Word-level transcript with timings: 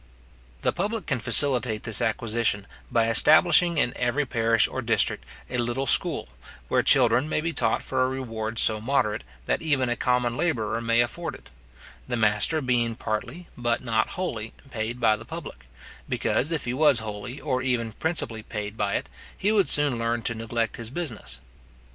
The 0.63 0.71
public 0.73 1.05
can 1.05 1.19
facilitate 1.19 1.83
this 1.83 2.01
acquisition, 2.01 2.65
by 2.91 3.07
establishing 3.07 3.77
in 3.77 3.93
every 3.95 4.25
parish 4.25 4.67
or 4.67 4.81
district 4.81 5.23
a 5.47 5.59
little 5.59 5.85
school, 5.85 6.29
where 6.69 6.81
children 6.81 7.29
maybe 7.29 7.53
taught 7.53 7.83
for 7.83 8.03
a 8.03 8.07
reward 8.09 8.57
so 8.57 8.81
moderate, 8.81 9.23
that 9.45 9.61
even 9.61 9.89
a 9.89 9.95
common 9.95 10.33
labourer 10.33 10.81
may 10.81 11.01
afford 11.01 11.35
it; 11.35 11.51
the 12.07 12.17
master 12.17 12.61
being 12.61 12.95
partly, 12.95 13.47
but 13.55 13.81
not 13.81 14.09
wholly, 14.17 14.53
paid 14.71 14.99
by 14.99 15.15
the 15.15 15.23
public; 15.23 15.67
because, 16.09 16.51
if 16.51 16.65
he 16.65 16.73
was 16.73 17.01
wholly, 17.01 17.39
or 17.39 17.61
even 17.61 17.91
principally, 17.93 18.41
paid 18.41 18.75
by 18.75 18.95
it, 18.95 19.07
he 19.37 19.51
would 19.51 19.69
soon 19.69 19.99
learn 19.99 20.23
to 20.23 20.33
neglect 20.33 20.77
his 20.77 20.89
business. 20.89 21.39